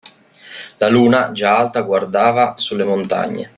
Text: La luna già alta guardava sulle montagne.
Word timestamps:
La 0.77 0.89
luna 0.89 1.31
già 1.31 1.55
alta 1.57 1.81
guardava 1.81 2.53
sulle 2.57 2.83
montagne. 2.83 3.49